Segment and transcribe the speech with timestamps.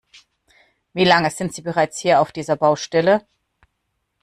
[0.95, 3.23] Wie lange sind sie bereits hier auf dieser Baustelle?